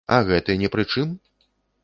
А 0.13 0.17
гэты 0.29 0.55
не 0.63 0.71
пры 0.77 0.87
чым? 0.95 1.13